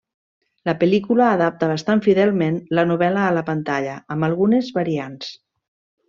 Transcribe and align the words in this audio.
La 0.69 0.73
pel·lícula 0.83 1.25
adapta 1.33 1.67
bastant 1.73 2.01
fidelment 2.07 2.57
la 2.79 2.85
novel·la 2.95 3.25
a 3.31 3.35
la 3.39 3.43
pantalla, 3.53 3.97
amb 4.15 4.27
algunes 4.29 4.71
variants. 4.83 5.29